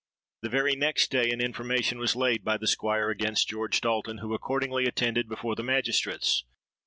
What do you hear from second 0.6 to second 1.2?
next